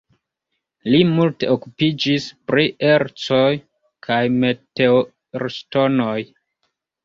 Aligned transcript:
Li 0.93 1.01
multe 1.09 1.49
okupiĝis 1.55 2.25
pri 2.49 2.65
ercoj 2.93 3.45
kaj 4.11 4.21
meteorŝtonoj. 4.41 6.19